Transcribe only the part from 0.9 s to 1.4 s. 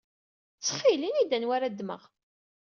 ini-iyi-d